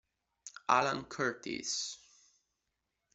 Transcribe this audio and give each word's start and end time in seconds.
Alan 0.67 1.05
Curtis 1.05 2.01